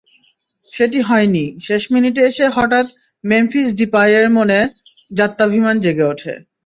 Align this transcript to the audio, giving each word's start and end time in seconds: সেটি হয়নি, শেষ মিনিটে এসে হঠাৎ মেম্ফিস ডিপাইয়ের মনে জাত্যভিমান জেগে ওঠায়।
সেটি 0.73 0.99
হয়নি, 1.01 1.45
শেষ 1.59 1.83
মিনিটে 1.93 2.21
এসে 2.29 2.45
হঠাৎ 2.55 2.87
মেম্ফিস 3.23 3.67
ডিপাইয়ের 3.79 4.27
মনে 4.37 4.59
জাত্যভিমান 5.11 5.75
জেগে 5.83 6.05
ওঠায়। 6.11 6.39